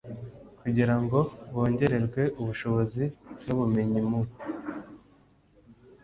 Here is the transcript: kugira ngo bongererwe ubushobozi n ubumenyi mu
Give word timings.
kugira 0.59 0.95
ngo 1.01 1.19
bongererwe 1.53 2.21
ubushobozi 2.41 3.03
n 3.45 3.47
ubumenyi 3.53 4.01
mu 4.09 4.21